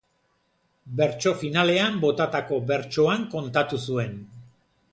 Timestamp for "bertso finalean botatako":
1.01-2.59